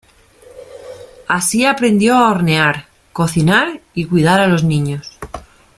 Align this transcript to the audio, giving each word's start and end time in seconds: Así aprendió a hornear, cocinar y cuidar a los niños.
Así 1.27 1.63
aprendió 1.63 2.15
a 2.15 2.31
hornear, 2.31 2.87
cocinar 3.13 3.81
y 3.93 4.05
cuidar 4.05 4.39
a 4.41 4.47
los 4.47 4.63
niños. 4.63 5.19